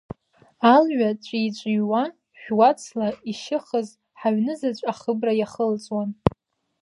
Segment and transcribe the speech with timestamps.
[0.73, 2.01] Алҩа ҵәии-ҵәиуа,
[2.41, 3.87] жә-уацла ишьыхыз
[4.19, 6.09] ҳаҩнызаҵә ахыбра иахылҵуан.